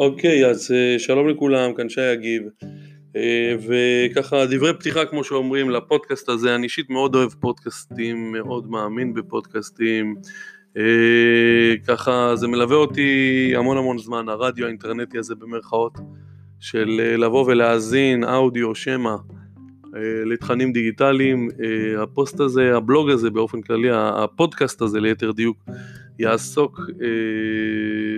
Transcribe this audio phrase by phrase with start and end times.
[0.00, 2.42] אוקיי, אז אה, שלום לכולם, כאן שי אגיב.
[3.16, 9.14] אה, וככה דברי פתיחה כמו שאומרים לפודקאסט הזה, אני אישית מאוד אוהב פודקאסטים, מאוד מאמין
[9.14, 10.16] בפודקאסטים.
[10.76, 10.82] אה,
[11.86, 15.98] ככה זה מלווה אותי המון המון זמן, הרדיו האינטרנטי הזה במרכאות,
[16.60, 19.16] של לבוא ולהאזין אודיו, שמע,
[20.26, 21.48] לתכנים דיגיטליים.
[22.02, 25.56] הפוסט הזה, הבלוג הזה באופן כללי, הפודקאסט הזה ליתר דיוק,
[26.20, 27.06] יעסוק אה,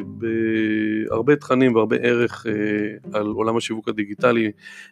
[0.05, 4.51] בהרבה תכנים והרבה ערך אה, על עולם השיווק הדיגיטלי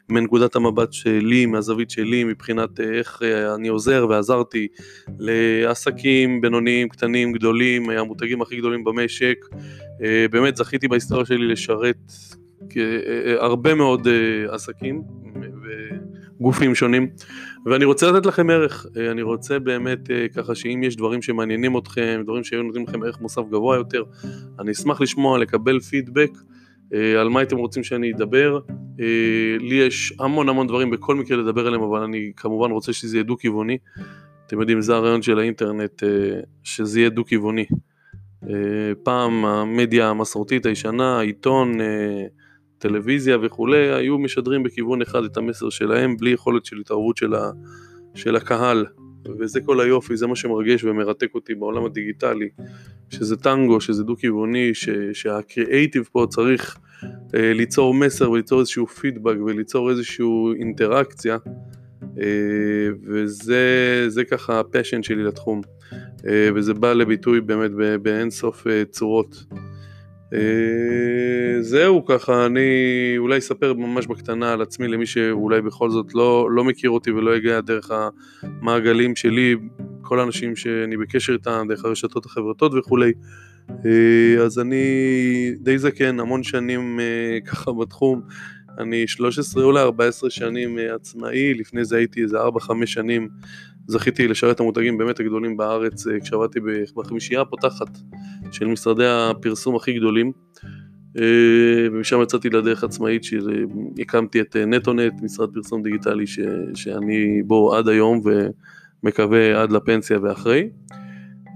[0.08, 4.68] מנקודת המבט שלי, מהזווית שלי, מבחינת אה, איך אה, אני עוזר ועזרתי
[5.18, 9.46] לעסקים בינוניים, קטנים, גדולים, המותגים הכי גדולים במשק.
[10.02, 12.12] אה, באמת זכיתי בהיסטוריה שלי לשרת
[12.76, 15.02] אה, אה, הרבה מאוד אה, עסקים.
[16.40, 17.08] גופים שונים
[17.66, 21.78] ואני רוצה לתת לכם ערך, אה, אני רוצה באמת אה, ככה שאם יש דברים שמעניינים
[21.78, 24.04] אתכם, דברים שהיו נותנים לכם ערך מוסף גבוה יותר,
[24.58, 26.30] אני אשמח לשמוע, לקבל פידבק
[26.94, 28.58] אה, על מה הייתם רוצים שאני אדבר.
[29.60, 33.24] לי יש המון המון דברים בכל מקרה לדבר עליהם, אבל אני כמובן רוצה שזה יהיה
[33.24, 33.78] דו-כיווני.
[34.46, 36.02] אתם יודעים, זה הרעיון של האינטרנט,
[36.62, 37.66] שזה יהיה דו-כיווני.
[39.02, 41.78] פעם המדיה המסורתית הישנה, העיתון,
[42.80, 47.50] טלוויזיה וכולי, היו משדרים בכיוון אחד את המסר שלהם, בלי יכולת של התערבות של, ה,
[48.14, 48.86] של הקהל.
[49.38, 52.48] וזה כל היופי, זה מה שמרגש ומרתק אותי בעולם הדיגיטלי,
[53.10, 54.70] שזה טנגו, שזה דו-כיווני,
[55.12, 56.78] שהקריאייטיב פה צריך
[57.34, 60.26] אה, ליצור מסר וליצור איזשהו פידבק וליצור איזושהי
[60.58, 61.36] אינטראקציה,
[62.18, 65.60] אה, וזה ככה הפשן שלי לתחום,
[66.26, 67.70] אה, וזה בא לביטוי באמת
[68.02, 69.44] באין סוף אה, צורות.
[70.34, 72.68] אה, זהו ככה, אני
[73.18, 77.36] אולי אספר ממש בקטנה על עצמי למי שאולי בכל זאת לא, לא מכיר אותי ולא
[77.36, 77.90] יגיע דרך
[78.42, 79.56] המעגלים שלי,
[80.02, 83.12] כל האנשים שאני בקשר איתם, דרך הרשתות החברתות וכולי.
[83.70, 84.84] אה, אז אני
[85.60, 88.22] די זקן, המון שנים אה, ככה בתחום.
[88.78, 93.28] אני 13 אולי 14 שנים עצמאי, לפני זה הייתי איזה 4-5 שנים
[93.86, 96.60] זכיתי לשרת את המותגים באמת הגדולים בארץ אה, כשעבדתי
[96.96, 97.98] בחמישייה הפותחת
[98.52, 100.32] של משרדי הפרסום הכי גדולים
[101.18, 106.40] אה, ומשם יצאתי לדרך עצמאית שהקמתי את אה, נטונט, משרד פרסום דיגיטלי ש,
[106.74, 108.20] שאני בו עד היום
[109.02, 110.68] ומקווה עד לפנסיה ואחרי.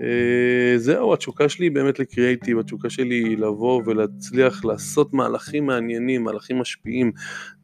[0.02, 6.24] אה, זהו, התשוקה שלי היא באמת לקריאייטיב, התשוקה שלי היא לבוא ולהצליח לעשות מהלכים מעניינים,
[6.24, 7.12] מהלכים משפיעים,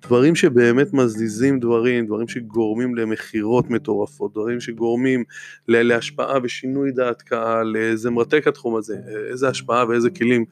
[0.02, 5.24] דברים שבאמת מזיזים דברים, דברים שגורמים למכירות מטורפות, דברים שגורמים
[5.68, 8.96] להשפעה ושינוי דעת קהל, זה מרתק התחום הזה,
[9.30, 10.44] איזה השפעה ואיזה כלים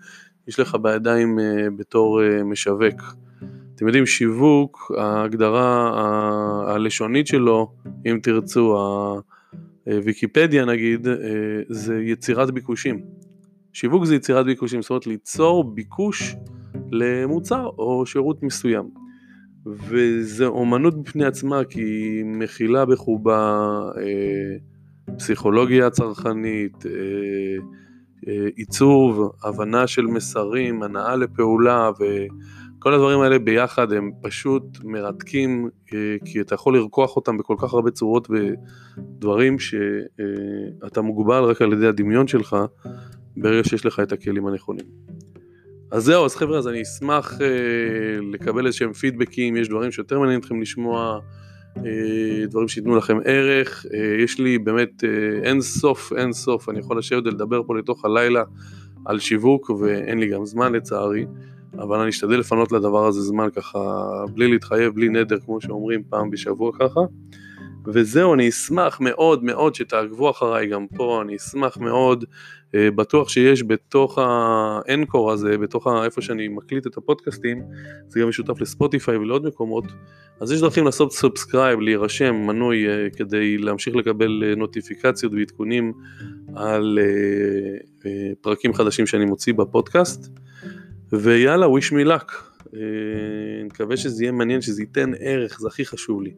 [0.49, 3.03] יש לך בידיים אה, בתור אה, משווק.
[3.75, 5.93] אתם יודעים, שיווק, ההגדרה
[6.67, 7.73] הלשונית שלו,
[8.07, 9.21] אם תרצו, אה,
[10.05, 11.15] ויקיפדיה נגיד, אה,
[11.69, 13.03] זה יצירת ביקושים.
[13.73, 16.37] שיווק זה יצירת ביקושים, זאת אומרת ליצור ביקוש
[16.93, 18.91] למוצר או שירות מסוים.
[19.67, 24.57] וזה אומנות בפני עצמה כי היא מכילה בחובה אה,
[25.17, 26.93] פסיכולוגיה צרכנית, אה,
[28.29, 32.05] אה, עיצוב, הבנה של מסרים, הנאה לפעולה ו...
[32.89, 37.73] כל הדברים האלה ביחד הם פשוט מרתקים, אה, כי אתה יכול לרקוח אותם בכל כך
[37.75, 42.57] הרבה צורות ודברים שאתה מוגבל רק על ידי הדמיון שלך,
[43.37, 44.85] ברגע שיש לך את הכלים הנכונים.
[45.91, 47.47] אז זהו, אז חבר'ה, אז אני אשמח אה,
[48.33, 51.19] לקבל איזשהם פידבקים, יש דברים שיותר מעניין אתכם לשמוע,
[51.77, 53.87] אה, דברים שייתנו לכם ערך,
[54.25, 55.05] יש לי באמת
[55.43, 58.43] אין סוף, אין סוף, אני יכול לשבת ולדבר פה לתוך הלילה
[59.05, 61.25] על שיווק, ואין לי גם זמן לצערי.
[61.75, 63.79] אבל אני אשתדל לפנות לדבר הזה זמן ככה,
[64.35, 67.01] בלי להתחייב, בלי נדר, כמו שאומרים, פעם בשבוע ככה.
[67.87, 72.25] וזהו, אני אשמח מאוד מאוד שתעקבו אחריי גם פה, אני אשמח מאוד,
[72.75, 77.63] אה, בטוח שיש בתוך ה Anchor הזה, בתוך איפה שאני מקליט את הפודקאסטים,
[78.09, 79.85] זה גם משותף לספוטיפיי ולעוד מקומות,
[80.41, 85.93] אז יש דרכים לעשות subscribe, להירשם, מנוי, אה, כדי להמשיך לקבל אה, נוטיפיקציות ועדכונים
[86.57, 86.99] על
[88.41, 90.39] פרקים חדשים שאני מוציא בפודקאסט.
[91.13, 92.33] ויאללה, wish me luck.
[92.75, 92.81] אה,
[93.61, 96.35] אני מקווה שזה יהיה מעניין, שזה ייתן ערך, זה הכי חשוב לי.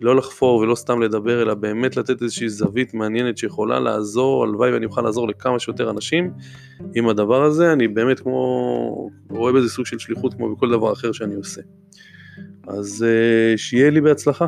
[0.00, 4.86] לא לחפור ולא סתם לדבר, אלא באמת לתת איזושהי זווית מעניינת שיכולה לעזור, הלוואי ואני
[4.86, 6.30] אוכל לעזור לכמה שיותר אנשים
[6.94, 11.12] עם הדבר הזה, אני באמת כמו, רואה בזה סוג של שליחות כמו בכל דבר אחר
[11.12, 11.60] שאני עושה.
[12.66, 14.46] אז אה, שיהיה לי בהצלחה.